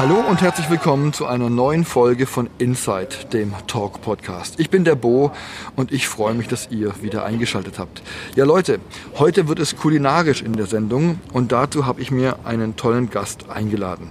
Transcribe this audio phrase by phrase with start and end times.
[0.00, 4.58] Hallo und herzlich willkommen zu einer neuen Folge von Inside, dem Talk Podcast.
[4.58, 5.30] Ich bin der Bo
[5.76, 8.02] und ich freue mich, dass ihr wieder eingeschaltet habt.
[8.34, 8.80] Ja Leute,
[9.18, 13.50] heute wird es kulinarisch in der Sendung und dazu habe ich mir einen tollen Gast
[13.50, 14.10] eingeladen.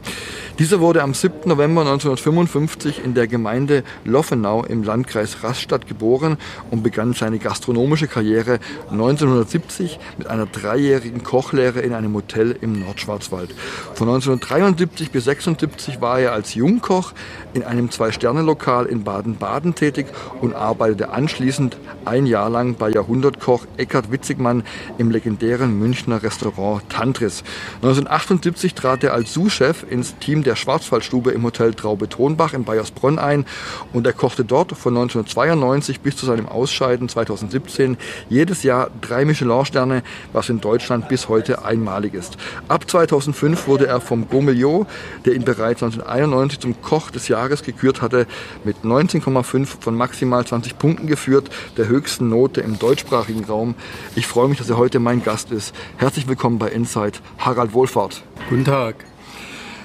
[0.60, 1.48] Dieser wurde am 7.
[1.48, 6.38] November 1955 in der Gemeinde Loffenau im Landkreis Rastatt geboren
[6.70, 8.60] und begann seine gastronomische Karriere
[8.92, 13.52] 1970 mit einer dreijährigen Kochlehre in einem Hotel im Nordschwarzwald.
[13.94, 17.14] Von 1973 bis 1976 war er als Jungkoch
[17.54, 20.08] in einem Zwei-Sterne-Lokal in Baden-Baden tätig
[20.42, 24.64] und arbeitete anschließend ein Jahr lang bei Jahrhundertkoch Eckhard Witzigmann
[24.98, 27.46] im legendären Münchner Restaurant Tantris.
[27.76, 33.20] 1978 trat er als Sous-Chef ins Team der Schwarzwaldstube im Hotel Traube Tonbach in Bayersbronn
[33.20, 33.46] ein
[33.94, 37.98] und er kochte dort von 1992 bis zu seinem Ausscheiden 2017
[38.30, 42.38] jedes Jahr drei Michelin-Sterne, was in Deutschland bis heute einmalig ist.
[42.68, 44.88] Ab 2005 wurde er vom Gourmillot,
[45.26, 48.28] der ihn bereits 1991 zum Koch des Jahres gekürt hatte,
[48.64, 53.76] mit 19,5 von maximal 20 Punkten geführt, der höchsten Note im deutschsprachigen Raum.
[54.16, 55.74] Ich freue mich, dass er heute mein Gast ist.
[55.98, 58.24] Herzlich willkommen bei Insight, Harald Wohlfahrt.
[58.50, 59.09] Guten Tag.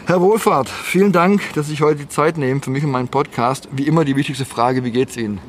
[0.06, 3.08] Herr Wohlfahrt, vielen Dank, dass Sie sich heute die Zeit nehmen für mich und meinen
[3.08, 3.70] Podcast.
[3.72, 5.41] Wie immer die wichtigste Frage, wie geht's Ihnen?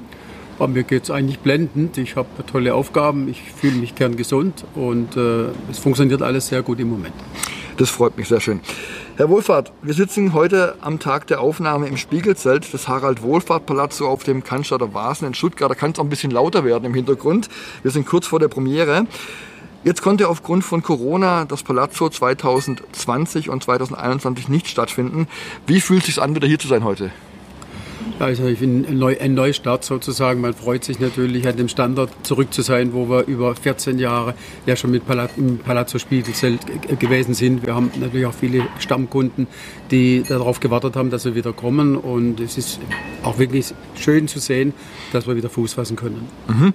[0.57, 1.97] Aber mir geht es eigentlich blendend.
[1.97, 6.61] Ich habe tolle Aufgaben, ich fühle mich gern gesund und äh, es funktioniert alles sehr
[6.61, 7.13] gut im Moment.
[7.75, 8.61] Das freut mich sehr schön.
[9.17, 14.07] Herr Wohlfahrt, wir sitzen heute am Tag der Aufnahme im Spiegelzelt des Harald Wohlfahrt Palazzo
[14.07, 15.69] auf dem Cannstatter Vasen in Stuttgart.
[15.69, 17.49] Da kann es auch ein bisschen lauter werden im Hintergrund.
[17.81, 19.05] Wir sind kurz vor der Premiere.
[19.85, 25.27] Jetzt konnte aufgrund von Corona das Palazzo 2020 und 2021 nicht stattfinden.
[25.67, 27.11] Wie fühlt es sich an, wieder hier zu sein heute?
[28.17, 28.89] Also ich finde
[29.21, 30.41] ein Neustart sozusagen.
[30.41, 34.33] Man freut sich natürlich an dem Standort zurück zu sein, wo wir über 14 Jahre
[34.65, 36.61] ja schon mit Palazzo, im Palazzo Spiegelzelt
[36.99, 37.63] gewesen sind.
[37.63, 39.45] Wir haben natürlich auch viele Stammkunden,
[39.91, 41.95] die darauf gewartet haben, dass wir wieder kommen.
[41.95, 42.79] Und es ist
[43.21, 44.73] auch wirklich schön zu sehen,
[45.11, 46.27] dass wir wieder Fuß fassen können.
[46.47, 46.73] Mhm.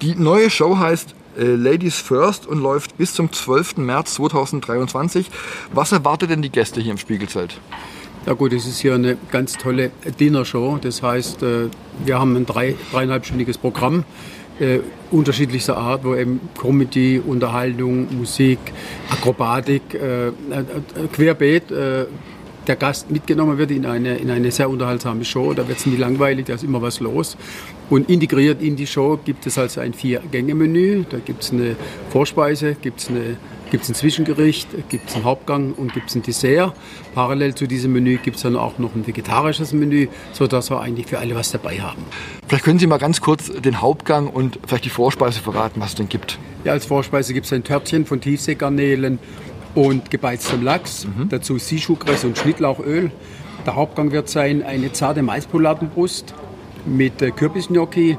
[0.00, 3.78] Die neue Show heißt äh, Ladies First und läuft bis zum 12.
[3.78, 5.30] März 2023.
[5.72, 7.60] Was erwartet denn die Gäste hier im Spiegelzelt?
[8.26, 10.78] Ja gut, es ist hier eine ganz tolle Dinnershow.
[10.80, 11.68] Das heißt, äh,
[12.04, 14.04] wir haben ein drei, dreieinhalbstündiges Programm
[14.60, 18.58] äh, unterschiedlichster Art, wo eben Comedy, Unterhaltung, Musik,
[19.10, 20.32] Akrobatik, äh, äh,
[21.12, 22.06] querbeet äh,
[22.66, 25.52] der Gast mitgenommen wird in eine, in eine sehr unterhaltsame Show.
[25.54, 27.36] Da wird es nie langweilig, da ist immer was los.
[27.90, 31.04] Und integriert in die Show gibt es also ein Vier-Gänge-Menü.
[31.10, 31.76] Da gibt es eine
[32.10, 33.36] Vorspeise, gibt es eine
[33.72, 36.74] gibt es ein Zwischengericht, gibt es einen Hauptgang und gibt es ein Dessert.
[37.14, 41.06] Parallel zu diesem Menü gibt es dann auch noch ein vegetarisches Menü, sodass wir eigentlich
[41.06, 42.02] für alle was dabei haben.
[42.46, 45.94] Vielleicht können Sie mal ganz kurz den Hauptgang und vielleicht die Vorspeise verraten, was es
[45.94, 46.38] denn gibt.
[46.64, 49.18] Ja, als Vorspeise gibt es ein Törtchen von Tiefseegarnelen
[49.74, 51.28] und gebeiztem Lachs, mhm.
[51.28, 53.10] dazu Sichukress und Schnittlauchöl.
[53.66, 56.34] Der Hauptgang wird sein eine zarte Maispolatenbrust
[56.84, 58.18] mit äh, Kürbisgnocchi,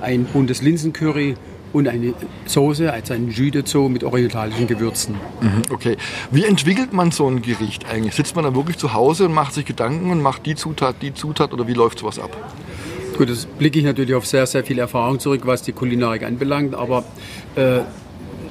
[0.00, 1.36] ein buntes Linsencurry
[1.72, 2.14] und eine
[2.46, 5.14] Soße, also ein Jus Zoo mit orientalischen Gewürzen.
[5.40, 5.96] Mhm, okay.
[6.30, 8.14] Wie entwickelt man so ein Gericht eigentlich?
[8.14, 11.14] Sitzt man da wirklich zu Hause und macht sich Gedanken und macht die Zutat, die
[11.14, 12.36] Zutat oder wie läuft sowas ab?
[13.16, 16.74] Gut, das blicke ich natürlich auf sehr, sehr viel Erfahrung zurück, was die Kulinarik anbelangt,
[16.74, 17.04] aber
[17.54, 17.80] äh,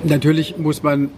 [0.03, 1.09] natürlich muss man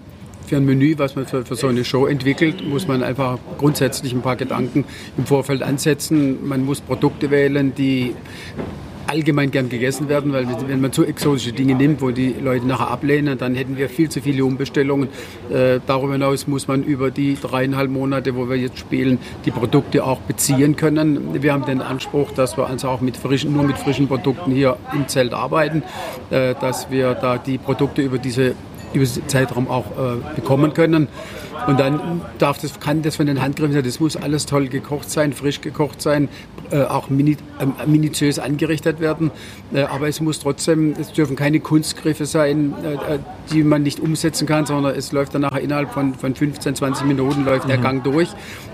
[0.51, 4.11] für ein Menü, was man für, für, so eine Show entwickelt, muss man einfach grundsätzlich
[4.11, 4.83] ein paar Gedanken
[5.17, 6.45] im Vorfeld ansetzen.
[6.45, 8.13] Man muss Produkte wählen, die
[9.07, 12.91] allgemein gern gegessen werden, weil wenn man zu exotische Dinge nimmt, wo die Leute nachher
[12.91, 15.07] ablehnen, dann hätten wir viel zu viele Umbestellungen.
[15.49, 20.03] Äh, darüber hinaus muss man über die dreieinhalb Monate, wo wir jetzt spielen, die Produkte
[20.03, 21.41] auch beziehen können.
[21.41, 24.75] Wir haben den Anspruch, dass wir also auch mit frischen, nur mit frischen Produkten hier
[24.93, 25.83] im Zelt arbeiten,
[26.29, 28.53] äh, dass wir da die Produkte über diese
[28.93, 31.07] über diesen Zeitraum auch äh, bekommen können.
[31.67, 35.09] Und dann darf das, kann das von den Handgriffen sein, das muss alles toll gekocht
[35.09, 36.29] sein, frisch gekocht sein,
[36.71, 39.31] äh, auch mini, äh, minutiös angerichtet werden.
[39.73, 43.19] Äh, aber es muss trotzdem, es dürfen keine Kunstgriffe sein, äh, äh,
[43.51, 47.05] die man nicht umsetzen kann, sondern es läuft dann nachher innerhalb von, von 15, 20
[47.05, 47.69] Minuten läuft mhm.
[47.69, 48.29] der Gang durch.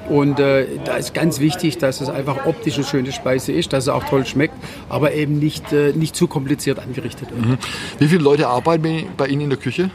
[0.10, 3.86] Und äh, da ist ganz wichtig, dass es einfach optisch eine schöne Speise ist, dass
[3.86, 4.56] es auch toll schmeckt,
[4.88, 7.46] aber eben nicht, nicht zu kompliziert angerichtet wird.
[7.46, 7.58] Mhm.
[8.00, 9.90] Wie viele Leute arbeiten bei Ihnen in der Küche?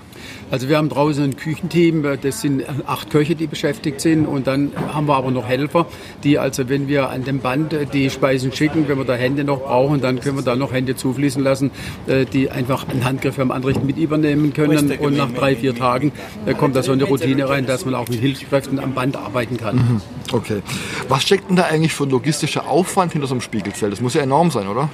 [0.53, 4.73] Also wir haben draußen ein Küchenteam, das sind acht Köche, die beschäftigt sind und dann
[4.93, 5.87] haben wir aber noch Helfer,
[6.25, 9.63] die also, wenn wir an dem Band die Speisen schicken, wenn wir da Hände noch
[9.63, 11.71] brauchen, dann können wir da noch Hände zufließen lassen,
[12.07, 16.13] äh, die einfach einen Handgriff am Anrichten mit übernehmen können und nach drei, vier Tagen
[16.45, 19.57] äh, kommt da so eine Routine rein, dass man auch mit Hilfskräften am Band arbeiten
[19.57, 19.77] kann.
[19.77, 20.01] Mhm.
[20.33, 20.61] Okay.
[21.09, 23.91] Was steckt denn da eigentlich für ein logistischer Aufwand hinter so einem Spiegelzelt?
[23.91, 24.91] Das muss ja enorm sein, oder?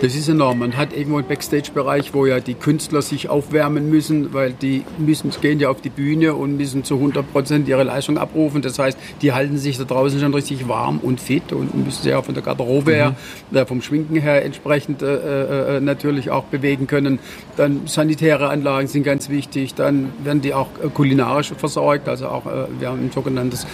[0.00, 0.60] Das ist enorm.
[0.60, 5.30] Man hat irgendwo einen Backstage-Bereich, wo ja die Künstler sich aufwärmen müssen, weil die müssen,
[5.42, 8.62] gehen ja auf die Bühne und müssen zu 100 Prozent ihre Leistung abrufen.
[8.62, 12.14] Das heißt, die halten sich da draußen schon richtig warm und fit und müssen sich
[12.14, 13.14] auch von der Garderobe her,
[13.50, 13.56] mhm.
[13.58, 17.18] äh, vom Schminken her entsprechend äh, äh, äh, natürlich auch bewegen können.
[17.58, 19.74] Dann sanitäre Anlagen sind ganz wichtig.
[19.74, 22.08] Dann werden die auch kulinarisch versorgt.
[22.08, 22.46] Also auch,
[22.78, 23.66] wir haben ein sogenanntes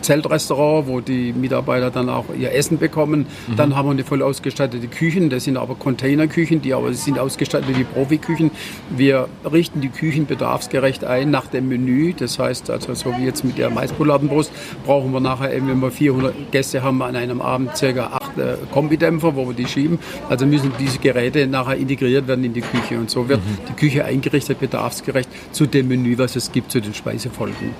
[0.00, 3.26] Zeltrestaurant, wo die Mitarbeiter dann auch ihr Essen bekommen.
[3.48, 3.56] Mhm.
[3.56, 5.39] Dann haben wir eine voll ausgestattete Küche.
[5.40, 8.50] Das sind aber Containerküchen, die aber sind ausgestattet wie Profiküchen.
[8.90, 12.12] Wir richten die Küchen bedarfsgerecht ein nach dem Menü.
[12.12, 14.52] Das heißt, also so wie jetzt mit der Maispoladenbrust,
[14.84, 18.56] brauchen wir nachher, eben, wenn wir 400 Gäste haben, an einem Abend circa acht äh,
[18.70, 19.98] Kombidämpfer, wo wir die schieben.
[20.28, 22.98] Also müssen diese Geräte nachher integriert werden in die Küche.
[22.98, 23.64] Und so wird mhm.
[23.66, 27.70] die Küche eingerichtet, bedarfsgerecht zu dem Menü, was es gibt, zu den Speisefolgen.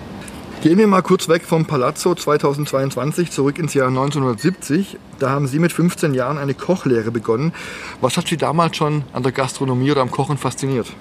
[0.63, 4.99] Gehen wir mal kurz weg vom Palazzo 2022 zurück ins Jahr 1970.
[5.19, 7.55] Da haben Sie mit 15 Jahren eine Kochlehre begonnen.
[8.03, 10.93] Was hat Sie damals schon an der Gastronomie oder am Kochen fasziniert?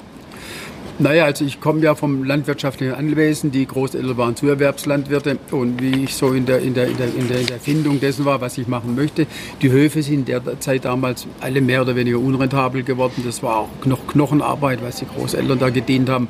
[0.97, 3.51] Naja, also ich komme ja vom landwirtschaftlichen Anwesen.
[3.51, 5.37] Die Großeltern waren Zuerwerbslandwirte.
[5.51, 8.39] Und wie ich so in der, in, der, in, der, in der Erfindung dessen war,
[8.39, 9.27] was ich machen möchte,
[9.61, 13.23] die Höfe sind derzeit damals alle mehr oder weniger unrentabel geworden.
[13.25, 16.29] Das war auch noch Knochenarbeit, was die Großeltern da gedient haben.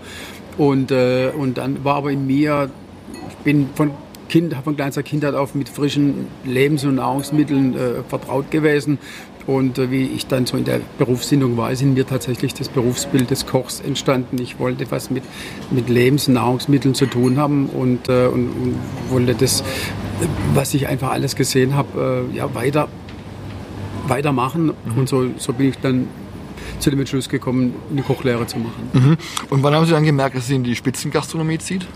[0.58, 2.72] Und, äh, und dann war aber in mir
[3.44, 3.92] bin von
[4.30, 9.00] Kind, von kleinster Kindheit auf mit frischen Lebens- und Nahrungsmitteln äh, vertraut gewesen.
[9.48, 12.70] Und äh, wie ich dann so in der Berufssinnung war, ist in mir tatsächlich das
[12.70, 14.40] Berufsbild des Kochs entstanden.
[14.40, 15.24] Ich wollte was mit,
[15.72, 18.76] mit Lebens- und Nahrungsmitteln zu tun haben und, äh, und, und,
[19.10, 19.64] wollte das,
[20.54, 22.88] was ich einfach alles gesehen habe, äh, ja, weiter,
[24.08, 24.66] weitermachen.
[24.86, 24.98] Mhm.
[24.98, 26.08] Und so, so bin ich dann
[26.78, 28.90] zu dem Entschluss gekommen, eine Kochlehre zu machen.
[28.94, 29.18] Mhm.
[29.50, 31.88] Und wann haben Sie dann gemerkt, dass Sie in die Spitzengastronomie zieht?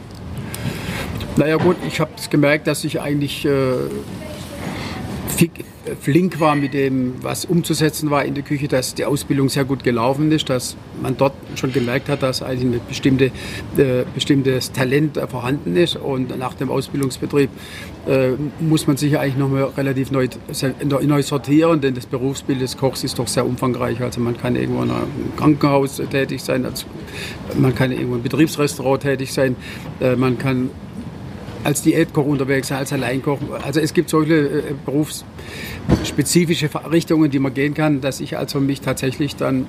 [1.35, 3.49] Naja gut, ich habe gemerkt, dass ich eigentlich äh,
[5.99, 9.83] flink war mit dem, was umzusetzen war in der Küche, dass die Ausbildung sehr gut
[9.83, 13.25] gelaufen ist, dass man dort schon gemerkt hat, dass eigentlich ein bestimmte,
[13.77, 15.95] äh, bestimmtes Talent äh, vorhanden ist.
[15.95, 17.49] Und nach dem Ausbildungsbetrieb
[18.07, 20.27] äh, muss man sich eigentlich nochmal relativ neu,
[20.83, 24.01] neu sortieren, denn das Berufsbild des Kochs ist doch sehr umfangreich.
[24.01, 25.07] Also man kann irgendwo in einem
[25.37, 26.65] Krankenhaus tätig sein,
[27.57, 29.55] man kann irgendwo im Betriebsrestaurant tätig sein,
[29.99, 30.69] äh, man kann
[31.63, 33.39] als Diätkoch unterwegs sein, als Alleinkoch.
[33.63, 38.81] Also es gibt solche äh, berufsspezifische Richtungen, die man gehen kann, dass ich also mich
[38.81, 39.67] tatsächlich dann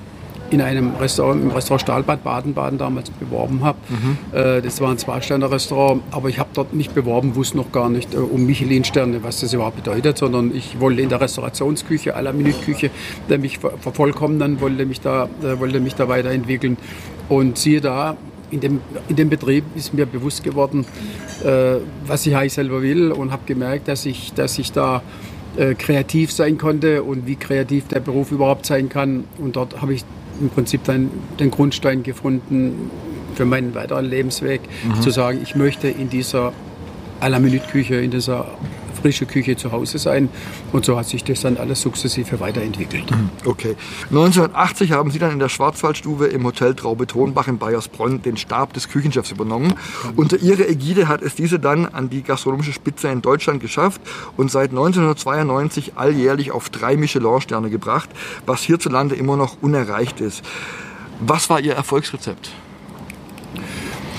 [0.51, 3.77] in einem Restaurant, im Restaurant Stahlbad Baden-Baden damals beworben habe.
[3.89, 4.37] Mhm.
[4.37, 8.13] Äh, das war ein Zwei-Sterne-Restaurant, aber ich habe dort mich beworben, wusste noch gar nicht
[8.13, 12.31] äh, um Michelin-Sterne, was das überhaupt bedeutet, sondern ich wollte in der Restaurationsküche, à la
[12.31, 12.91] Minute-Küche
[13.39, 15.27] mich vervollkommnen, wollte mich da,
[15.57, 16.77] wollte mich da weiterentwickeln.
[17.27, 18.17] Und siehe da,
[18.55, 20.85] in dem, in dem Betrieb ist mir bewusst geworden,
[21.43, 21.75] äh,
[22.07, 25.03] was ich eigentlich selber will und habe gemerkt, dass ich, dass ich da
[25.57, 29.25] äh, kreativ sein konnte und wie kreativ der Beruf überhaupt sein kann.
[29.37, 30.03] Und dort habe ich
[30.39, 31.09] im Prinzip dann
[31.39, 32.89] den Grundstein gefunden
[33.35, 35.01] für meinen weiteren Lebensweg, mhm.
[35.01, 36.53] zu sagen, ich möchte in dieser
[37.19, 38.47] à la Minute Küche, in dieser
[39.05, 40.29] frische Küche zu Hause sein.
[40.71, 43.11] Und so hat sich das dann alles sukzessive weiterentwickelt.
[43.11, 43.75] Mhm, okay.
[44.09, 48.73] 1980 haben Sie dann in der Schwarzwaldstube im Hotel Traube Tonbach in Bayersbronn den Stab
[48.73, 49.67] des Küchenchefs übernommen.
[49.67, 50.13] Mhm.
[50.15, 54.01] Unter Ihrer Ägide hat es diese dann an die gastronomische Spitze in Deutschland geschafft
[54.37, 58.09] und seit 1992 alljährlich auf drei Michelin-Sterne gebracht,
[58.47, 60.41] was hierzulande immer noch unerreicht ist.
[61.19, 62.49] Was war Ihr Erfolgsrezept?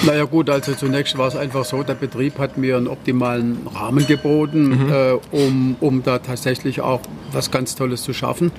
[0.06, 4.06] Naja gut, also zunächst war es einfach so, der Betrieb hat mir einen optimalen Rahmen
[4.06, 4.92] geboten, mhm.
[4.92, 7.00] äh, um, um da tatsächlich auch
[7.32, 8.52] was ganz Tolles zu schaffen.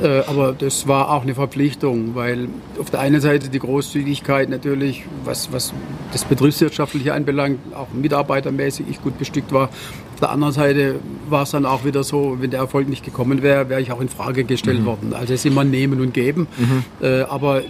[0.00, 5.04] Äh, aber das war auch eine Verpflichtung, weil auf der einen Seite die Großzügigkeit natürlich,
[5.24, 5.72] was, was
[6.12, 9.70] das Betriebswirtschaftliche anbelangt, auch mitarbeitermäßig ich gut bestückt war.
[10.16, 10.94] Auf der anderen Seite
[11.28, 14.00] war es dann auch wieder so, wenn der Erfolg nicht gekommen wäre, wäre ich auch
[14.00, 14.86] in Frage gestellt mhm.
[14.86, 15.12] worden.
[15.12, 16.46] Also es ist immer Nehmen und Geben.
[16.56, 16.84] Mhm.
[17.06, 17.60] Äh, aber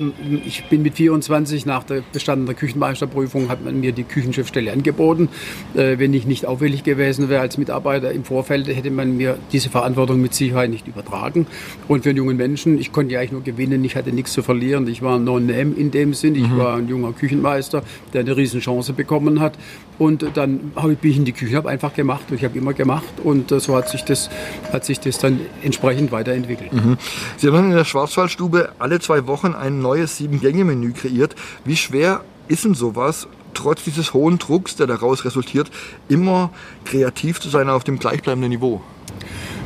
[0.45, 5.29] ich bin mit 24 nach der bestandenen Küchenmeisterprüfung hat man mir die Küchenchefstelle angeboten.
[5.75, 9.69] Äh, wenn ich nicht auffällig gewesen wäre als Mitarbeiter im Vorfeld, hätte man mir diese
[9.69, 11.49] Verantwortung mit Sicherheit nicht übertragen.
[11.89, 14.45] Und für einen jungen Menschen, ich konnte ja eigentlich nur gewinnen, ich hatte nichts zu
[14.45, 14.87] verlieren.
[14.87, 16.37] Ich war Non-Name in dem Sinn.
[16.37, 16.59] Ich mhm.
[16.59, 19.59] war ein junger Küchenmeister, der eine Riesenchance bekommen hat.
[19.99, 23.53] Und dann bin ich in die Küche, habe einfach gemacht ich habe immer gemacht und
[23.53, 24.31] äh, so hat sich, das,
[24.73, 26.73] hat sich das dann entsprechend weiterentwickelt.
[26.73, 26.99] Mhm.
[27.37, 31.35] Sie haben in der Schwarzwaldstube alle zwei Wochen ein neues Sieben-Gänge-Menü kreiert.
[31.65, 35.71] Wie schwer ist denn sowas, trotz dieses hohen Drucks, der daraus resultiert,
[36.09, 36.51] immer
[36.85, 38.83] kreativ zu sein auf dem gleichbleibenden Niveau?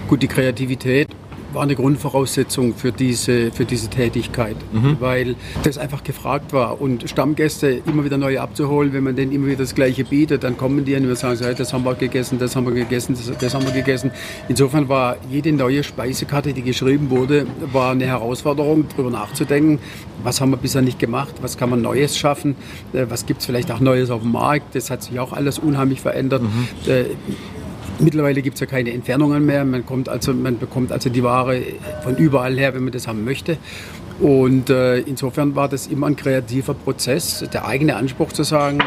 [0.09, 1.09] Gut, die Kreativität
[1.53, 4.97] war eine Grundvoraussetzung für diese, für diese Tätigkeit, mhm.
[5.01, 6.81] weil das einfach gefragt war.
[6.81, 10.57] Und Stammgäste immer wieder neu abzuholen, wenn man denen immer wieder das Gleiche bietet, dann
[10.57, 13.55] kommen die und sagen, hey, das haben wir gegessen, das haben wir gegessen, das, das
[13.55, 14.11] haben wir gegessen.
[14.49, 19.79] Insofern war jede neue Speisekarte, die geschrieben wurde, war eine Herausforderung, darüber nachzudenken,
[20.23, 22.57] was haben wir bisher nicht gemacht, was kann man Neues schaffen,
[22.93, 24.75] äh, was gibt es vielleicht auch Neues auf dem Markt.
[24.75, 26.43] Das hat sich auch alles unheimlich verändert.
[26.43, 26.69] Mhm.
[28.01, 29.65] Mittlerweile gibt es ja keine Entfernungen mehr.
[29.65, 31.61] Man, kommt also, man bekommt also die Ware
[32.03, 33.59] von überall her, wenn man das haben möchte.
[34.21, 38.81] Und äh, insofern war das immer ein kreativer Prozess, der eigene Anspruch zu sagen,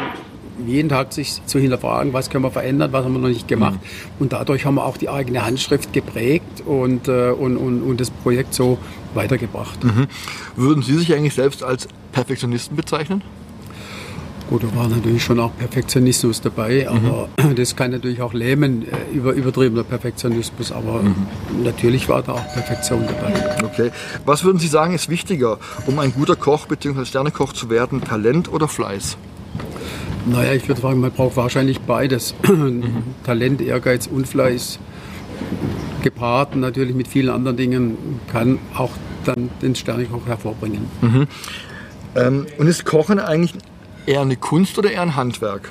[0.66, 3.80] jeden Tag sich zu hinterfragen, was können wir verändern, was haben wir noch nicht gemacht.
[3.82, 4.22] Mhm.
[4.22, 8.10] Und dadurch haben wir auch die eigene Handschrift geprägt und, äh, und, und, und das
[8.10, 8.78] Projekt so
[9.14, 9.82] weitergebracht.
[9.82, 10.06] Mhm.
[10.56, 13.22] Würden Sie sich eigentlich selbst als Perfektionisten bezeichnen?
[14.50, 17.54] Gut, da war natürlich schon auch Perfektionismus dabei, aber mhm.
[17.54, 21.14] das kann natürlich auch lähmen, äh, über, übertriebener Perfektionismus, aber mhm.
[21.62, 23.64] natürlich war da auch Perfektion dabei.
[23.64, 23.90] Okay.
[24.26, 27.06] Was würden Sie sagen, ist wichtiger, um ein guter Koch bzw.
[27.06, 29.16] Sternekoch zu werden, Talent oder Fleiß?
[30.26, 32.34] Naja, ich würde sagen, man braucht wahrscheinlich beides.
[32.46, 32.84] Mhm.
[33.24, 34.78] Talent, Ehrgeiz und Fleiß.
[36.02, 37.96] Gepaart natürlich mit vielen anderen Dingen
[38.30, 38.90] kann auch
[39.24, 40.86] dann den Sternekoch hervorbringen.
[41.00, 41.26] Mhm.
[42.14, 43.54] Ähm, und ist Kochen eigentlich
[44.06, 45.70] eher eine Kunst oder eher ein Handwerk?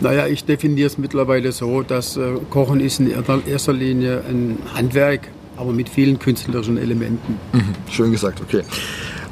[0.00, 3.10] Naja, ich definiere es mittlerweile so, dass äh, Kochen ist in
[3.46, 7.38] erster Linie ein Handwerk, aber mit vielen künstlerischen Elementen.
[7.52, 8.62] Mhm, schön gesagt, okay.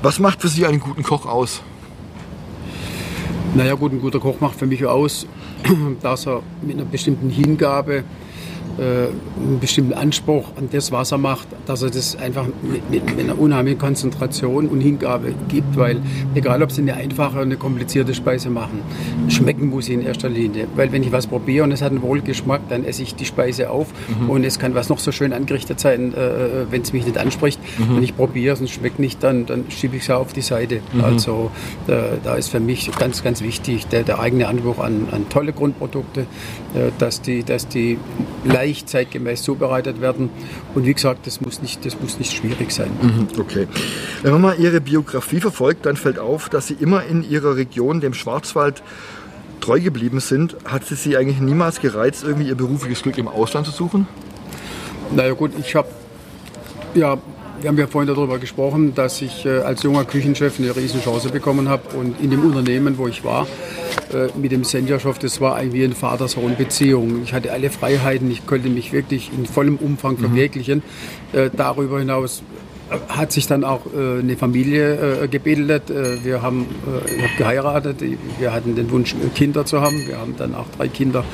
[0.02, 1.62] Was macht für Sie einen guten Koch aus?
[3.54, 5.26] Naja, gut, ein guter Koch macht für mich aus,
[6.02, 8.04] dass er mit einer bestimmten Hingabe
[8.78, 13.21] einen bestimmten Anspruch an das, was er macht, dass er das einfach mit, mit, mit,
[13.21, 15.99] einer unheimlichen Konzentration und Hingabe gibt, weil
[16.35, 18.80] egal, ob sie eine einfache oder eine komplizierte Speise machen,
[19.28, 20.66] schmecken muss sie in erster Linie.
[20.75, 23.71] Weil wenn ich was probiere und es hat einen Wohlgeschmack, dann esse ich die Speise
[23.71, 23.88] auf
[24.21, 24.30] mhm.
[24.30, 27.61] und es kann was noch so schön angerichtet sein, äh, wenn es mich nicht anspricht.
[27.78, 27.97] Mhm.
[27.97, 30.42] Wenn ich probiere es und es schmeckt nicht, dann, dann schiebe ich es auf die
[30.42, 30.80] Seite.
[30.92, 31.04] Mhm.
[31.04, 31.50] Also
[31.87, 35.52] äh, da ist für mich ganz, ganz wichtig der, der eigene Anspruch an, an tolle
[35.52, 37.99] Grundprodukte, äh, dass die, dass die
[38.55, 40.31] leicht zeitgemäß zubereitet werden.
[40.75, 42.91] Und wie gesagt, das muss nicht, das muss nicht schwierig sein.
[43.03, 43.67] Mhm, okay.
[44.23, 48.01] Wenn man mal Ihre Biografie verfolgt, dann fällt auf, dass Sie immer in Ihrer Region,
[48.01, 48.83] dem Schwarzwald,
[49.61, 50.57] treu geblieben sind.
[50.65, 54.07] Hat es Sie eigentlich niemals gereizt, irgendwie Ihr berufliches Glück im Ausland zu suchen?
[55.11, 55.89] Naja gut, ich habe
[56.95, 57.19] ja
[57.61, 61.69] wir haben ja vorhin darüber gesprochen, dass ich äh, als junger Küchenchef eine Riesenchance bekommen
[61.69, 63.47] habe und in dem Unternehmen, wo ich war,
[64.13, 67.23] äh, mit dem Senderschaft, das war eigentlich wie eine Vater-Sohn-Beziehung.
[67.25, 70.19] Ich hatte alle Freiheiten, ich konnte mich wirklich in vollem Umfang mhm.
[70.19, 70.83] verwirklichen.
[71.33, 71.51] Mhm.
[71.57, 72.43] darüber hinaus
[73.09, 75.91] hat sich dann auch äh, eine Familie äh, gebildet.
[75.91, 77.97] Äh, wir haben äh, ich hab geheiratet,
[78.38, 80.07] wir hatten den Wunsch, Kinder zu haben.
[80.07, 81.25] Wir haben dann auch drei Kinder,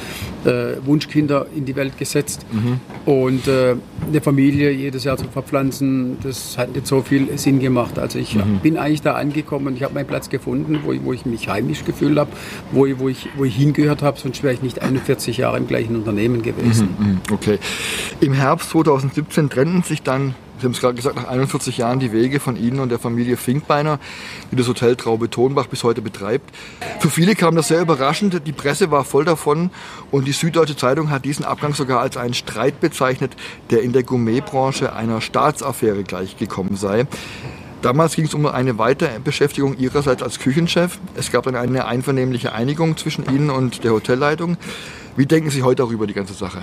[0.45, 2.47] äh, Wunschkinder in die Welt gesetzt.
[2.53, 2.81] Mhm.
[3.05, 3.77] Und äh,
[4.07, 7.99] eine Familie jedes Jahr zu verpflanzen, das hat nicht so viel Sinn gemacht.
[7.99, 8.61] Also ich mhm.
[8.63, 11.85] bin eigentlich da angekommen, ich habe meinen Platz gefunden, wo ich, wo ich mich heimisch
[11.85, 12.31] gefühlt habe,
[12.73, 15.67] wo, ich, wo, ich, wo ich hingehört habe, sonst wäre ich nicht 41 Jahre im
[15.67, 16.89] gleichen Unternehmen gewesen.
[16.99, 17.21] Mhm, mhm.
[17.33, 17.59] okay.
[18.21, 22.13] Im Herbst 2017 trennten sich dann Sie haben es gerade gesagt, nach 41 Jahren die
[22.13, 23.99] Wege von Ihnen und der Familie Finkbeiner,
[24.51, 26.55] die das Hotel Traube Tonbach bis heute betreibt.
[26.99, 28.43] Für viele kam das sehr überraschend.
[28.47, 29.71] Die Presse war voll davon
[30.11, 33.37] und die Süddeutsche Zeitung hat diesen Abgang sogar als einen Streit bezeichnet,
[33.71, 37.07] der in der Gourmetbranche einer Staatsaffäre gleichgekommen sei.
[37.81, 40.99] Damals ging es um eine Weiterbeschäftigung Ihrerseits als Küchenchef.
[41.15, 44.59] Es gab dann eine einvernehmliche Einigung zwischen Ihnen und der Hotelleitung.
[45.17, 46.61] Wie denken Sie heute darüber, die ganze Sache?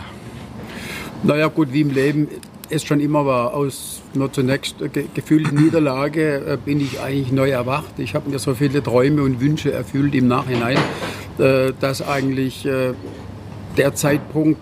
[1.24, 2.28] Naja, gut, wie im Leben
[2.70, 3.54] es schon immer war.
[3.54, 4.76] Aus einer zunächst
[5.14, 7.98] gefühlten Niederlage äh, bin ich eigentlich neu erwacht.
[7.98, 10.78] Ich habe mir so viele Träume und Wünsche erfüllt im Nachhinein,
[11.40, 12.94] äh, dass eigentlich äh,
[13.78, 14.60] der Zeitpunkt,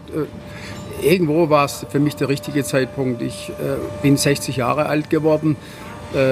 [1.02, 3.22] irgendwo war es für mich der richtige Zeitpunkt.
[3.22, 3.50] Ich
[4.02, 5.56] bin 60 Jahre alt geworden.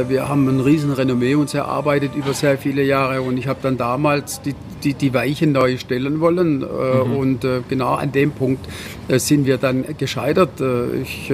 [0.08, 3.76] Wir haben ein riesen Renommee uns erarbeitet über sehr viele Jahre und ich habe dann
[3.76, 7.16] damals die, die, die Weiche neu stellen wollen mhm.
[7.18, 8.66] und genau an dem Punkt
[9.10, 10.62] sind wir dann gescheitert.
[11.04, 11.32] Ich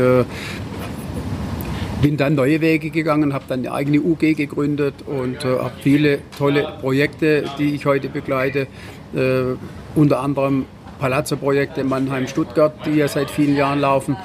[2.01, 6.20] bin dann neue Wege gegangen, habe dann eine eigene UG gegründet und äh, habe viele
[6.38, 8.68] tolle Projekte, die ich heute begleite.
[9.13, 9.56] Äh,
[9.96, 10.65] unter anderem
[11.00, 14.15] Palazzo-Projekte Mannheim, Stuttgart, die ja seit vielen Jahren laufen.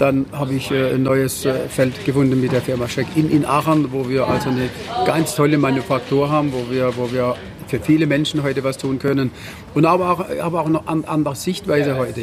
[0.00, 3.44] Dann habe ich äh, ein neues äh, Feld gefunden mit der Firma Scheck in, in
[3.44, 4.70] Aachen, wo wir also eine
[5.04, 9.30] ganz tolle Manufaktur haben, wo wir, wo wir für viele Menschen heute was tun können.
[9.74, 12.22] Und aber auch, aber auch eine andere Sichtweise heute.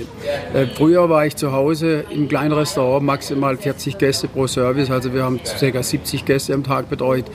[0.55, 4.89] Äh, früher war ich zu Hause im kleinen Restaurant, maximal 40 Gäste pro Service.
[4.89, 5.83] Also wir haben ca.
[5.83, 7.25] 70 Gäste am Tag betreut.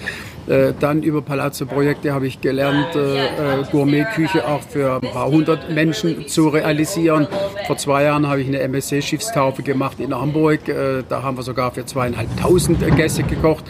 [0.46, 5.70] Äh, dann über Palazzo-Projekte habe ich gelernt, äh, äh, Gourmetküche auch für ein paar hundert
[5.70, 7.28] Menschen zu realisieren.
[7.66, 10.68] Vor zwei Jahren habe ich eine MSC-Schiffstaufe gemacht in Hamburg.
[10.68, 13.64] Äh, da haben wir sogar für zweieinhalbtausend Gäste gekocht.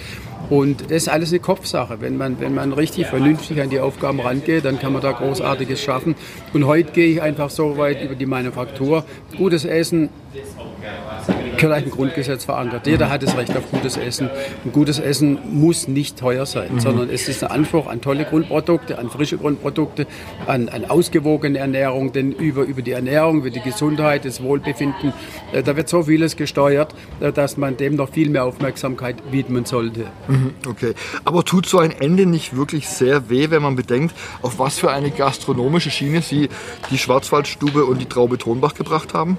[0.51, 2.01] Und das ist alles eine Kopfsache.
[2.01, 5.81] Wenn man, wenn man richtig vernünftig an die Aufgaben rangeht, dann kann man da Großartiges
[5.81, 6.15] schaffen.
[6.53, 9.05] Und heute gehe ich einfach so weit über die Manufaktur.
[9.37, 10.11] Gutes Essen
[11.63, 12.87] vielleicht ein Grundgesetz verankert.
[12.87, 14.29] Jeder hat das Recht auf gutes Essen.
[14.65, 16.81] Und gutes Essen muss nicht teuer sein, mhm.
[16.81, 20.07] sondern es ist ein Anspruch an tolle Grundprodukte, an frische Grundprodukte,
[20.47, 25.13] an, an ausgewogene Ernährung, denn über, über die Ernährung, über die Gesundheit, das Wohlbefinden,
[25.53, 29.65] äh, da wird so vieles gesteuert, äh, dass man dem noch viel mehr Aufmerksamkeit widmen
[29.65, 30.07] sollte.
[30.29, 34.59] Mhm, okay, aber tut so ein Ende nicht wirklich sehr weh, wenn man bedenkt, auf
[34.59, 36.49] was für eine gastronomische Schiene Sie
[36.91, 39.39] die Schwarzwaldstube und die Traube Tonbach gebracht haben?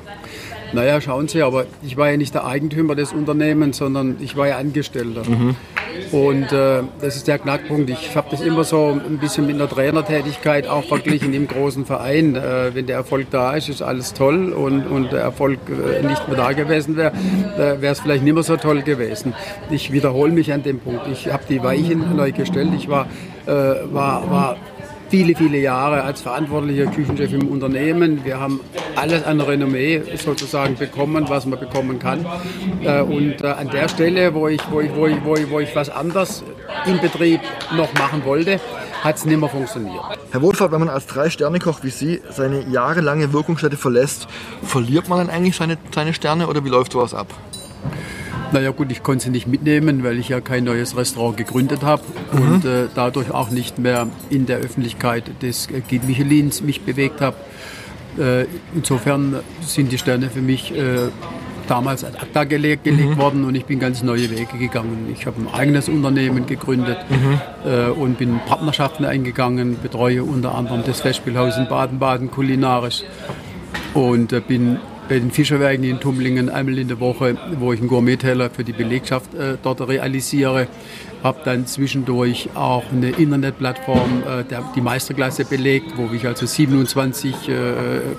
[0.73, 4.47] Naja, schauen Sie, aber ich war ja nicht der Eigentümer des Unternehmens, sondern ich war
[4.47, 5.21] ja Angestellter.
[5.29, 5.55] Mhm.
[6.11, 7.89] Und äh, das ist der Knackpunkt.
[7.89, 12.35] Ich habe das immer so ein bisschen mit einer Trainertätigkeit auch verglichen im großen Verein.
[12.35, 16.27] Äh, wenn der Erfolg da ist, ist alles toll und, und der Erfolg äh, nicht
[16.27, 17.13] mehr da gewesen wäre,
[17.55, 19.33] äh, wäre es vielleicht nicht mehr so toll gewesen.
[19.69, 21.07] Ich wiederhole mich an dem Punkt.
[21.11, 22.71] Ich habe die Weichen neu gestellt.
[22.75, 23.07] Ich war,
[23.45, 24.57] äh, war, war
[25.13, 28.25] viele, viele Jahre als verantwortlicher Küchenchef im Unternehmen.
[28.25, 28.59] Wir haben
[28.95, 32.25] alles an Renommee sozusagen bekommen, was man bekommen kann.
[32.81, 35.59] Äh, und äh, an der Stelle, wo ich, wo ich, wo ich, wo ich, wo
[35.59, 36.43] ich was anderes
[36.87, 37.41] im Betrieb
[37.77, 38.59] noch machen wollte,
[39.03, 40.01] hat es nicht mehr funktioniert.
[40.31, 44.27] Herr Wohlfahrt, wenn man als Drei-Sterne-Koch wie Sie seine jahrelange Wirkungsstätte verlässt,
[44.63, 47.27] verliert man dann eigentlich seine, seine Sterne oder wie läuft sowas ab?
[48.53, 52.03] Naja gut, ich konnte sie nicht mitnehmen, weil ich ja kein neues Restaurant gegründet habe
[52.31, 52.41] mhm.
[52.41, 57.19] und äh, dadurch auch nicht mehr in der Öffentlichkeit des äh, Guide Michelins mich bewegt
[57.19, 57.35] habe.
[58.19, 58.45] Äh,
[58.75, 61.09] insofern sind die Sterne für mich äh,
[61.67, 63.17] damals ad acta gelegt, gelegt mhm.
[63.17, 65.07] worden und ich bin ganz neue Wege gegangen.
[65.11, 67.41] Ich habe ein eigenes Unternehmen gegründet mhm.
[67.65, 73.01] äh, und bin Partnerschaften eingegangen, betreue unter anderem das Festspielhaus in Baden-Baden kulinarisch
[73.95, 74.77] und äh, bin
[75.13, 78.73] bei den Fischerwerken in Tumlingen einmal in der Woche, wo ich einen Gourmet-Teller für die
[78.73, 80.65] Belegschaft äh, dort realisiere.
[81.21, 87.47] Habe dann zwischendurch auch eine Internetplattform, äh, der, die Meisterklasse belegt, wo ich also 27
[87.47, 87.53] äh,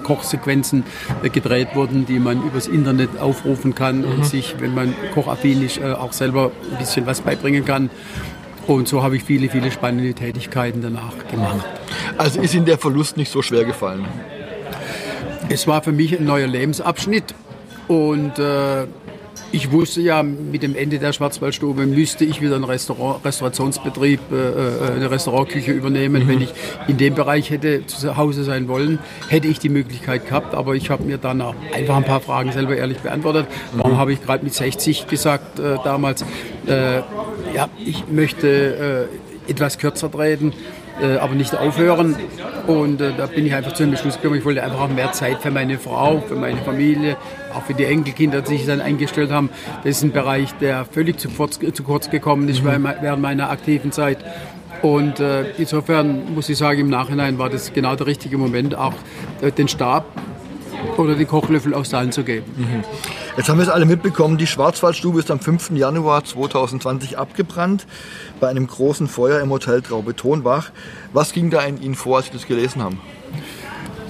[0.04, 0.84] Kochsequenzen
[1.24, 4.04] äh, gedreht wurden, die man übers Internet aufrufen kann mhm.
[4.04, 7.90] und sich, wenn man kochaffin ist, äh, auch selber ein bisschen was beibringen kann.
[8.68, 11.66] Und so habe ich viele, viele spannende Tätigkeiten danach gemacht.
[12.18, 14.06] Also ist Ihnen der Verlust nicht so schwer gefallen?
[15.48, 17.34] Es war für mich ein neuer Lebensabschnitt
[17.86, 18.86] und äh,
[19.52, 24.34] ich wusste ja, mit dem Ende der Schwarzwaldstube müsste ich wieder einen Restaurant, Restaurationsbetrieb, äh,
[24.34, 26.24] äh, eine Restaurantküche übernehmen.
[26.24, 26.28] Mhm.
[26.28, 26.52] Wenn ich
[26.88, 30.54] in dem Bereich hätte zu Hause sein wollen, hätte ich die Möglichkeit gehabt.
[30.54, 33.46] Aber ich habe mir dann auch einfach ein paar Fragen selber ehrlich beantwortet.
[33.74, 33.98] Warum mhm.
[33.98, 36.24] habe ich gerade mit 60 gesagt äh, damals,
[36.66, 36.96] äh,
[37.54, 39.08] ja, ich möchte
[39.46, 40.52] äh, etwas kürzer treten
[41.00, 42.16] äh, aber nicht aufhören.
[42.66, 45.12] Und äh, da bin ich einfach zu dem Beschluss gekommen, ich wollte einfach auch mehr
[45.12, 47.16] Zeit für meine Frau, für meine Familie,
[47.54, 49.50] auch für die Enkelkinder, die sich dann eingestellt haben.
[49.82, 52.88] Das ist ein Bereich, der völlig zu kurz, zu kurz gekommen ist mhm.
[53.00, 54.18] während meiner aktiven Zeit.
[54.82, 58.92] Und äh, insofern muss ich sagen, im Nachhinein war das genau der richtige Moment, auch
[59.40, 60.04] äh, den Stab
[60.98, 62.44] oder den Kochlöffel aus Saalen zu geben.
[62.56, 62.84] Mhm.
[63.36, 65.70] Jetzt haben wir es alle mitbekommen, die Schwarzwaldstube ist am 5.
[65.70, 67.84] Januar 2020 abgebrannt
[68.38, 70.70] bei einem großen Feuer im Hotel Traube Tonbach.
[71.12, 73.00] Was ging da in Ihnen vor, als Sie das gelesen haben?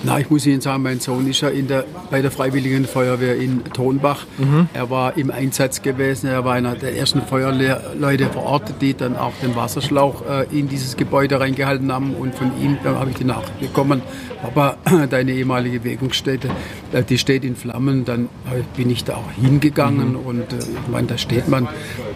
[0.05, 3.37] Na, ich muss Ihnen sagen, mein Sohn ist ja in der, bei der Freiwilligen Feuerwehr
[3.37, 4.27] in Tonbach.
[4.37, 4.69] Mhm.
[4.75, 6.27] Er war im Einsatz gewesen.
[6.27, 10.69] Er war einer der ersten Feuerleute vor Ort, die dann auch den Wasserschlauch äh, in
[10.69, 12.15] dieses Gebäude reingehalten haben.
[12.15, 14.03] Und von ihm habe ich die Nachricht bekommen,
[14.43, 14.77] Papa,
[15.11, 16.51] deine ehemalige Wirkungsstätte,
[16.93, 18.05] äh, die steht in Flammen.
[18.05, 20.27] Dann äh, bin ich da auch hingegangen mhm.
[20.27, 21.65] und äh, ich meine, da steht man.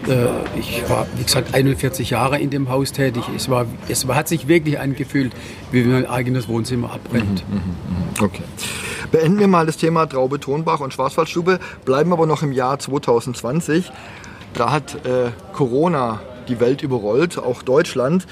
[0.07, 3.23] Äh, ich war, wie gesagt, 41 Jahre in dem Haus tätig.
[3.35, 5.33] Es, war, es hat sich wirklich angefühlt,
[5.71, 7.43] wie wenn mein eigenes Wohnzimmer abbrennt.
[7.49, 7.78] Mhm.
[7.87, 8.23] Mhm.
[8.23, 8.43] Okay.
[9.11, 13.91] Beenden wir mal das Thema Traube Tonbach und Schwarzwaldstube, bleiben aber noch im Jahr 2020.
[14.53, 18.27] Da hat äh, Corona die Welt überrollt, auch Deutschland.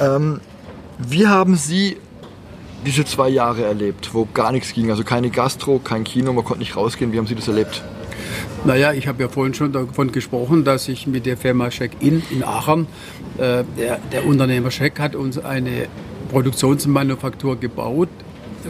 [0.00, 0.40] Ähm,
[0.98, 1.98] wie haben Sie
[2.84, 4.90] diese zwei Jahre erlebt, wo gar nichts ging?
[4.90, 7.12] Also keine Gastro, kein Kino, man konnte nicht rausgehen.
[7.12, 7.82] Wie haben Sie das erlebt?
[8.64, 12.42] Naja, ich habe ja vorhin schon davon gesprochen, dass ich mit der Firma Check-In in
[12.42, 12.86] Aachen,
[13.38, 15.86] äh, der, der Unternehmer Check hat uns eine
[16.30, 18.08] Produktionsmanufaktur gebaut,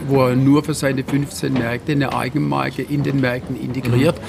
[0.07, 4.19] wo er nur für seine 15 Märkte eine Eigenmarke in den Märkten integriert.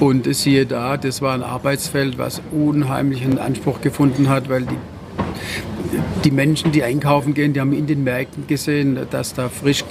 [0.00, 0.06] Mhm.
[0.06, 4.76] Und siehe da, das war ein Arbeitsfeld, was unheimlichen Anspruch gefunden hat, weil die
[6.24, 9.84] die Menschen, die einkaufen gehen, die haben in den Märkten gesehen, dass da frisch,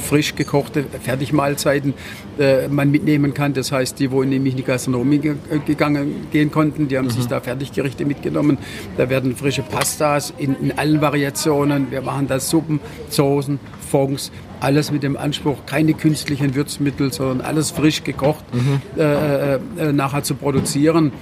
[0.00, 1.94] frisch gekochte Fertigmahlzeiten
[2.38, 3.54] äh, man mitnehmen kann.
[3.54, 5.18] Das heißt, die, wo nämlich in die Gastronomie
[5.64, 7.10] gegangen gehen konnten, die haben mhm.
[7.10, 8.58] sich da Fertiggerichte mitgenommen.
[8.96, 11.90] Da werden frische Pastas in, in allen Variationen.
[11.90, 13.58] Wir machen da Suppen, Soßen,
[13.90, 18.80] Fonds, alles mit dem Anspruch, keine künstlichen Würzmittel, sondern alles frisch gekocht mhm.
[18.98, 19.58] äh, äh,
[19.92, 21.12] nachher zu produzieren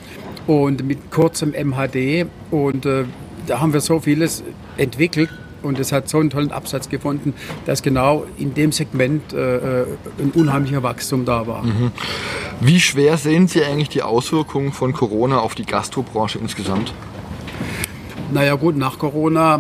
[0.47, 2.27] und mit kurzem MHD.
[2.51, 3.05] Und äh,
[3.47, 4.43] da haben wir so vieles
[4.77, 5.31] entwickelt
[5.63, 7.35] und es hat so einen tollen Absatz gefunden,
[7.67, 9.87] dass genau in dem Segment äh, äh,
[10.19, 11.63] ein unheimlicher Wachstum da war.
[11.63, 11.91] Mhm.
[12.61, 16.93] Wie schwer sehen Sie eigentlich die Auswirkungen von Corona auf die Gastrobranche insgesamt?
[18.35, 19.59] Naja gut, nach Corona, äh,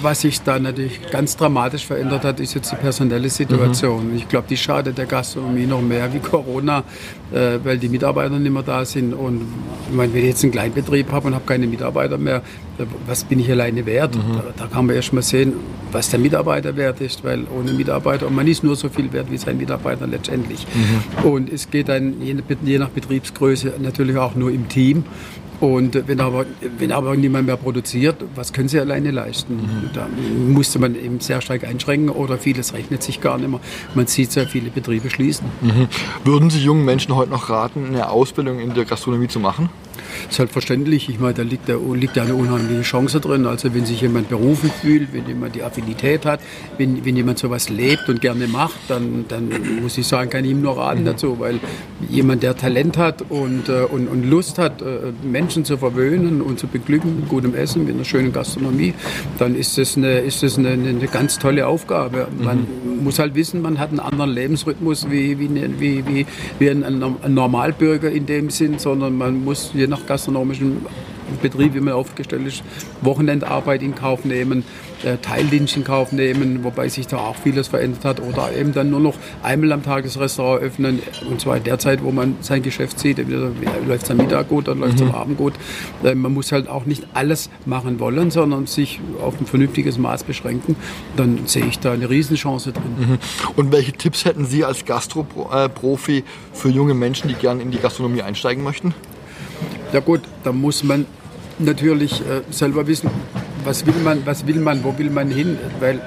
[0.00, 4.10] was sich da natürlich ganz dramatisch verändert hat, ist jetzt die personelle Situation.
[4.10, 4.16] Mhm.
[4.16, 6.84] Ich glaube, die schadet der Gastronomie noch mehr wie Corona,
[7.32, 9.12] äh, weil die Mitarbeiter nicht mehr da sind.
[9.12, 9.42] Und
[9.90, 12.42] ich meine, wenn ich jetzt einen Kleinbetrieb habe und habe keine Mitarbeiter mehr,
[13.08, 14.14] was bin ich alleine wert?
[14.14, 14.36] Mhm.
[14.36, 15.54] Da, da, kann man erst mal sehen,
[15.90, 19.32] was der Mitarbeiter wert ist, weil ohne Mitarbeiter, und man ist nur so viel wert
[19.32, 20.64] wie sein Mitarbeiter letztendlich.
[20.72, 21.28] Mhm.
[21.28, 25.04] Und es geht dann je nach Betriebsgröße natürlich auch nur im Team.
[25.62, 26.44] Und wenn aber,
[26.78, 29.54] wenn aber niemand mehr produziert, was können sie alleine leisten?
[29.54, 29.90] Mhm.
[29.94, 30.08] Da
[30.48, 33.60] musste man eben sehr stark einschränken oder vieles rechnet sich gar nicht mehr.
[33.94, 35.46] Man sieht sehr viele Betriebe schließen.
[35.60, 35.86] Mhm.
[36.24, 39.68] Würden Sie jungen Menschen heute noch raten, eine Ausbildung in der Gastronomie zu machen?
[40.30, 43.46] Selbstverständlich, ich meine, da liegt, da liegt ja eine unheimliche Chance drin.
[43.46, 46.40] Also wenn sich jemand berufen fühlt, wenn jemand die Affinität hat,
[46.78, 50.50] wenn, wenn jemand sowas lebt und gerne macht, dann, dann muss ich sagen, kann ich
[50.50, 51.06] ihm nur raten mhm.
[51.06, 51.60] dazu, weil
[52.08, 55.12] jemand, der Talent hat und, äh, und, und Lust hat, äh,
[55.52, 58.94] Menschen zu verwöhnen und zu beglücken mit gutem Essen, mit einer schönen Gastronomie,
[59.38, 62.26] dann ist das eine, ist das eine, eine ganz tolle Aufgabe.
[62.42, 63.04] Man mhm.
[63.04, 66.26] muss halt wissen, man hat einen anderen Lebensrhythmus wie, wie, wie, wie,
[66.58, 70.86] wie ein, ein Normalbürger in dem Sinn, sondern man muss je nach gastronomischen
[71.40, 72.62] Betrieb, wie man aufgestellt ist,
[73.00, 74.64] Wochenendarbeit in Kauf nehmen,
[75.04, 78.20] äh, Teildienst in Kauf nehmen, wobei sich da auch vieles verändert hat.
[78.20, 81.78] Oder eben dann nur noch einmal am Tag das Restaurant öffnen, und zwar in der
[81.78, 83.18] Zeit, wo man sein Geschäft sieht.
[83.86, 85.08] Läuft es am Mittag gut, dann läuft es mhm.
[85.08, 85.54] am Abend gut.
[86.04, 90.24] Äh, man muss halt auch nicht alles machen wollen, sondern sich auf ein vernünftiges Maß
[90.24, 90.76] beschränken.
[91.16, 92.94] Dann sehe ich da eine Riesenchance drin.
[92.98, 93.18] Mhm.
[93.56, 98.22] Und welche Tipps hätten Sie als Gastroprofi für junge Menschen, die gerne in die Gastronomie
[98.22, 98.94] einsteigen möchten?
[99.92, 101.06] Ja gut, da muss man
[101.64, 103.10] natürlich äh, selber wissen,
[103.64, 106.00] was will man, was will man, wo will man hin, weil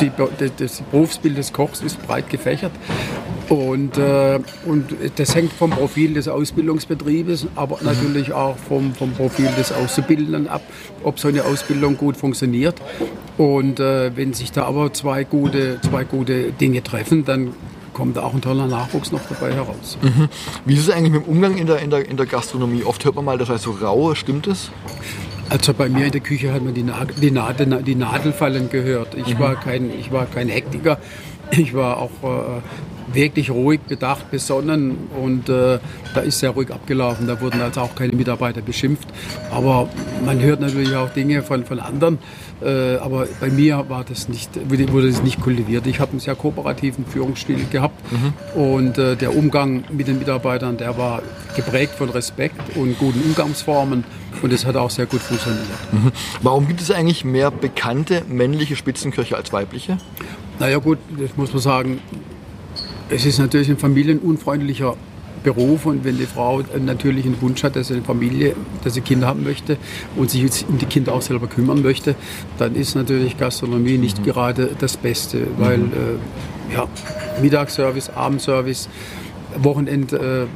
[0.00, 0.10] die,
[0.58, 2.72] das Berufsbild des Kochs ist breit gefächert
[3.52, 9.48] und, äh, und das hängt vom Profil des Ausbildungsbetriebes, aber natürlich auch vom, vom Profil
[9.58, 10.62] des Auszubildenden ab,
[11.02, 12.76] ob so eine Ausbildung gut funktioniert.
[13.36, 17.52] Und äh, wenn sich da aber zwei gute, zwei gute Dinge treffen, dann
[17.92, 19.98] kommt auch ein toller Nachwuchs noch dabei heraus.
[20.00, 20.28] Mhm.
[20.64, 22.84] Wie ist es eigentlich mit dem Umgang in der, in, der, in der Gastronomie?
[22.84, 24.70] Oft hört man mal, das heißt so rau, stimmt es?
[25.48, 29.14] Also bei mir in der Küche hat man die, Na die, Nadel, die Nadelfallen gehört.
[29.14, 29.38] Ich, mhm.
[29.38, 30.98] war kein, ich war kein Hektiker.
[31.50, 32.60] Ich war auch äh,
[33.14, 35.78] wirklich ruhig, bedacht, besonnen und äh,
[36.14, 37.26] da ist sehr ruhig abgelaufen.
[37.26, 39.08] Da wurden also auch keine Mitarbeiter beschimpft.
[39.50, 39.88] Aber
[40.24, 42.18] man hört natürlich auch Dinge von, von anderen.
[42.62, 45.86] Äh, aber bei mir war das nicht, wurde das nicht kultiviert.
[45.86, 48.60] Ich habe einen sehr kooperativen Führungsstil gehabt mhm.
[48.60, 51.22] und äh, der Umgang mit den Mitarbeitern, der war
[51.56, 54.04] geprägt von Respekt und guten Umgangsformen
[54.42, 55.66] und es hat auch sehr gut funktioniert.
[55.92, 56.12] Mhm.
[56.40, 59.98] Warum gibt es eigentlich mehr bekannte männliche Spitzenköche als weibliche?
[60.58, 62.00] Naja gut, das muss man sagen,
[63.12, 64.96] es ist natürlich ein familienunfreundlicher
[65.42, 69.00] Beruf und wenn die Frau natürlich einen Wunsch hat, dass sie eine Familie, dass sie
[69.00, 69.76] Kinder haben möchte
[70.16, 72.14] und sich um die Kinder auch selber kümmern möchte,
[72.58, 74.24] dann ist natürlich Gastronomie nicht mhm.
[74.24, 75.92] gerade das Beste, weil mhm.
[76.70, 76.86] äh, ja,
[77.40, 78.88] Mittagsservice, Abendservice,
[79.56, 80.46] Wochenend, äh,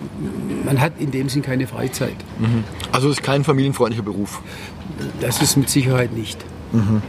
[0.64, 2.16] man hat in dem Sinn keine Freizeit.
[2.38, 2.64] Mhm.
[2.92, 4.40] Also ist kein familienfreundlicher Beruf?
[5.20, 6.38] Das ist mit Sicherheit nicht.
[6.72, 7.02] Mhm.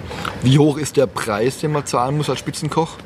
[0.43, 2.97] Wie hoch ist der Preis, den man zahlen muss als Spitzenkoch?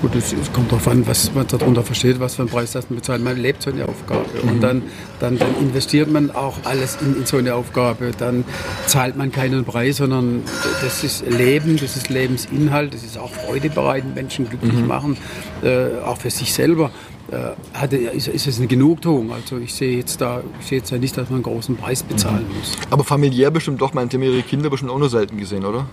[0.00, 3.00] Gut, es, kommt darauf an, was man darunter versteht, was für einen Preis das man
[3.00, 3.22] bezahlt.
[3.22, 4.48] Man lebt so eine Aufgabe mhm.
[4.48, 4.82] und dann,
[5.18, 8.12] dann, dann, investiert man auch alles in, in, so eine Aufgabe.
[8.16, 8.44] Dann
[8.86, 10.44] zahlt man keinen Preis, sondern
[10.82, 14.86] das ist Leben, das ist Lebensinhalt, das ist auch Freude bereiten, Menschen glücklich mhm.
[14.86, 15.16] machen,
[15.62, 16.92] äh, auch für sich selber.
[17.32, 19.32] Äh, ist, ist es eine Genugtuung.
[19.32, 22.04] Also ich sehe jetzt da, ich sehe jetzt ja nicht, dass man einen großen Preis
[22.04, 22.56] bezahlen mhm.
[22.56, 22.72] muss.
[22.90, 25.86] Aber familiär bestimmt doch, man hat ihre Kinder bestimmt auch nur selten gesehen, oder?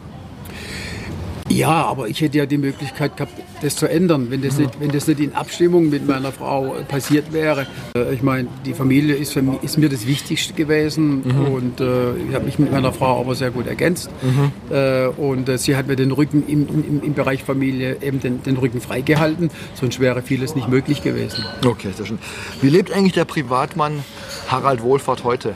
[1.56, 4.89] Ja, aber ich hätte ja die Möglichkeit gehabt, das zu ändern, wenn das nicht, wenn
[4.89, 7.65] das nicht in Abstimmung mit meiner Frau passiert wäre.
[7.96, 11.54] Äh, ich meine, die Familie ist, für mich, ist mir das Wichtigste gewesen mhm.
[11.54, 14.10] und äh, ich habe mich mit meiner Frau aber sehr gut ergänzt.
[14.22, 14.52] Mhm.
[14.76, 18.44] Äh, und äh, sie hat mir den Rücken im, im, im Bereich Familie eben den,
[18.44, 21.46] den, Rücken freigehalten, sonst wäre vieles nicht möglich gewesen.
[21.65, 22.20] Okay, sehr schön.
[22.62, 24.04] Wie lebt eigentlich der Privatmann
[24.50, 25.56] Harald Wohlfahrt heute?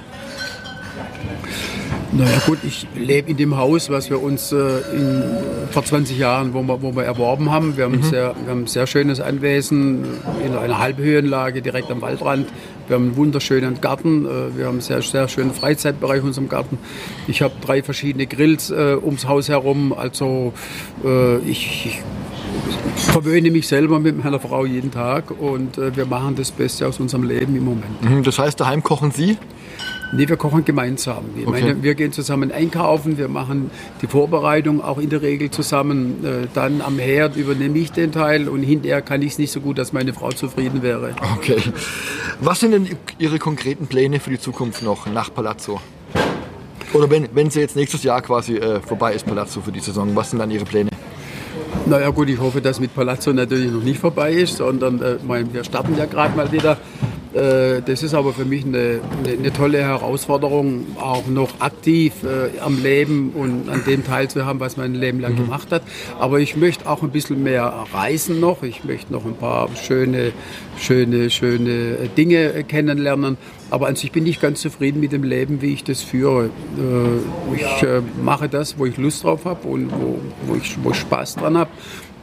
[2.12, 4.56] Naja gut, ich lebe in dem Haus, was wir uns äh,
[4.96, 5.24] in,
[5.70, 7.78] vor 20 Jahren, wo wir, wo wir erworben haben.
[7.78, 8.04] Wir haben, mhm.
[8.04, 10.06] sehr, wir haben ein sehr schönes Anwesen
[10.44, 12.48] in einer Halbhöhenlage direkt am Waldrand.
[12.88, 14.26] Wir haben einen wunderschönen Garten.
[14.26, 16.80] Äh, wir haben einen sehr, sehr schönen Freizeitbereich in unserem Garten.
[17.28, 19.94] Ich habe drei verschiedene Grills äh, ums Haus herum.
[19.94, 20.54] Also
[21.06, 21.86] äh, ich,
[22.98, 26.88] ich verwöhne mich selber mit meiner Frau jeden Tag und äh, wir machen das Beste
[26.88, 28.02] aus unserem Leben im Moment.
[28.02, 29.38] Mhm, das heißt, daheim kochen Sie?
[30.12, 31.26] Nee, wir kochen gemeinsam.
[31.36, 31.62] Ich okay.
[31.62, 33.70] meine, wir gehen zusammen einkaufen, wir machen
[34.02, 36.26] die Vorbereitung auch in der Regel zusammen.
[36.26, 39.62] Äh, dann am Herd übernehme ich den Teil und hinterher kann ich es nicht so
[39.62, 41.14] gut, dass meine Frau zufrieden wäre.
[41.38, 41.58] Okay.
[42.42, 42.88] Was sind denn
[43.20, 45.80] Ihre konkreten Pläne für die Zukunft noch nach Palazzo?
[46.94, 50.16] Oder wenn, wenn sie jetzt nächstes Jahr quasi äh, vorbei ist, Palazzo für die Saison,
[50.16, 50.90] was sind dann Ihre Pläne?
[51.86, 55.18] Naja gut, ich hoffe, dass mit Palazzo natürlich noch nicht vorbei ist, sondern äh,
[55.54, 56.78] wir starten ja gerade mal wieder
[57.34, 63.32] das ist aber für mich eine, eine, tolle Herausforderung, auch noch aktiv äh, am Leben
[63.32, 65.46] und an dem teilzuhaben, was man ein Leben lang mhm.
[65.46, 65.84] gemacht hat.
[66.20, 68.64] Aber ich möchte auch ein bisschen mehr reisen noch.
[68.64, 70.32] Ich möchte noch ein paar schöne,
[70.78, 73.38] schöne, schöne Dinge kennenlernen.
[73.70, 76.46] Aber an sich bin ich ganz zufrieden mit dem Leben, wie ich das führe.
[76.46, 80.92] Äh, ich äh, mache das, wo ich Lust drauf habe und wo, wo, ich, wo
[80.92, 81.70] ich Spaß dran habe.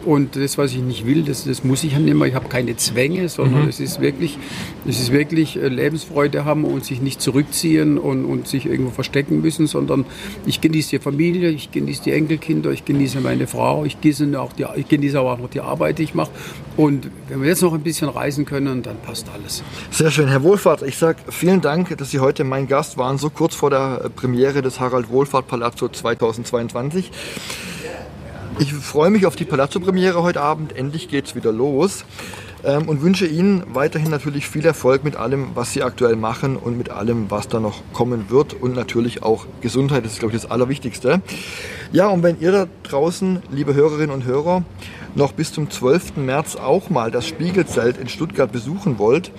[0.07, 2.29] Und das, was ich nicht will, das, das muss ich ja nicht mehr.
[2.29, 3.69] Ich habe keine Zwänge, sondern mhm.
[3.69, 4.39] es ist wirklich,
[4.87, 9.41] es ist wirklich äh, Lebensfreude haben und sich nicht zurückziehen und, und sich irgendwo verstecken
[9.41, 10.05] müssen, sondern
[10.47, 14.53] ich genieße die Familie, ich genieße die Enkelkinder, ich genieße meine Frau, ich genieße auch
[14.53, 16.31] die, ich genieße auch noch die Arbeit, die ich mache.
[16.77, 19.65] Und wenn wir jetzt noch ein bisschen reisen können, dann passt alles.
[19.91, 20.83] Sehr schön, Herr Wohlfahrt.
[20.83, 24.63] Ich sage vielen Dank, dass Sie heute mein Gast waren, so kurz vor der Premiere
[24.63, 27.11] des Harald Wohlfahrt Palazzo 2022.
[28.59, 30.75] Ich freue mich auf die Palazzo-Premiere heute Abend.
[30.75, 32.07] Endlich geht es wieder los.
[32.65, 36.79] Ähm, und wünsche Ihnen weiterhin natürlich viel Erfolg mit allem, was Sie aktuell machen und
[36.79, 38.55] mit allem, was da noch kommen wird.
[38.55, 41.21] Und natürlich auch Gesundheit, das ist, glaube ich, das Allerwichtigste.
[41.93, 44.65] Ja, und wenn ihr da draußen, liebe Hörerinnen und Hörer,
[45.15, 46.17] noch bis zum 12.
[46.17, 49.33] März auch mal das Spiegelzelt in Stuttgart besuchen wollt,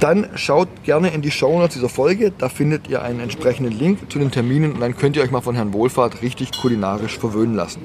[0.00, 2.32] dann schaut gerne in die Shownotes dieser Folge.
[2.36, 5.40] Da findet ihr einen entsprechenden Link zu den Terminen und dann könnt ihr euch mal
[5.40, 7.82] von Herrn Wohlfahrt richtig kulinarisch verwöhnen lassen.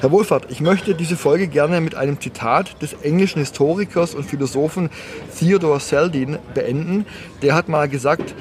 [0.00, 4.90] Herr Wohlfahrt, ich möchte diese Folge gerne mit einem Zitat des englischen Historikers und Philosophen
[5.38, 7.06] Theodore Seldin beenden.
[7.40, 8.34] Der hat mal gesagt,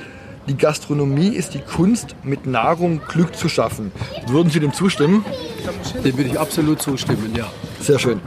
[0.48, 3.94] die Gastronomie ist die Kunst, mit Nahrung Glück zu schaffen.
[4.28, 5.24] Würden Sie dem zustimmen?
[6.04, 7.46] Dem würde ich absolut zustimmen, ja.
[7.80, 8.20] Sehr schön.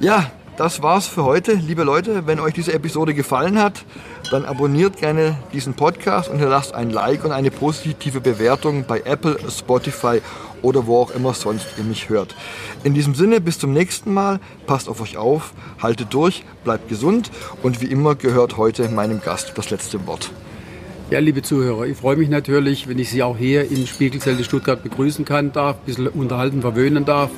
[0.00, 1.52] Ja, das war's für heute.
[1.52, 3.84] Liebe Leute, wenn euch diese Episode gefallen hat,
[4.30, 9.38] dann abonniert gerne diesen Podcast und hinterlasst ein Like und eine positive Bewertung bei Apple,
[9.50, 10.20] Spotify
[10.62, 12.34] oder wo auch immer sonst ihr mich hört.
[12.84, 14.40] In diesem Sinne, bis zum nächsten Mal.
[14.66, 17.30] Passt auf euch auf, haltet durch, bleibt gesund
[17.62, 20.30] und wie immer gehört heute meinem Gast das letzte Wort.
[21.10, 24.82] Ja, liebe Zuhörer, ich freue mich natürlich, wenn ich Sie auch hier im Spiegelzelt Stuttgart
[24.82, 27.30] begrüßen kann darf, ein bisschen unterhalten, verwöhnen darf.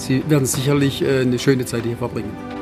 [0.00, 2.59] Sie werden sicherlich äh, eine schöne Zeit hier verbringen.